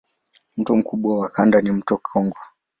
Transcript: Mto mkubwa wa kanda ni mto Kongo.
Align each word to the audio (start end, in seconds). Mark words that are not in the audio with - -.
Mto 0.57 0.75
mkubwa 0.75 1.19
wa 1.19 1.29
kanda 1.29 1.61
ni 1.61 1.71
mto 1.71 1.97
Kongo. 1.97 2.37